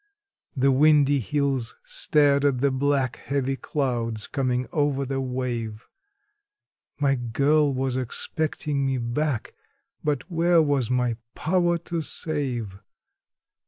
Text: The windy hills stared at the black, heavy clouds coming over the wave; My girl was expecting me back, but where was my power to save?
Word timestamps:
The 0.57 0.71
windy 0.71 1.19
hills 1.19 1.75
stared 1.83 2.43
at 2.43 2.57
the 2.59 2.71
black, 2.71 3.17
heavy 3.17 3.55
clouds 3.55 4.25
coming 4.25 4.65
over 4.71 5.05
the 5.05 5.21
wave; 5.21 5.87
My 6.99 7.13
girl 7.13 7.71
was 7.71 7.95
expecting 7.97 8.83
me 8.83 8.97
back, 8.97 9.53
but 10.03 10.23
where 10.23 10.59
was 10.59 10.89
my 10.89 11.17
power 11.35 11.77
to 11.77 12.01
save? 12.01 12.79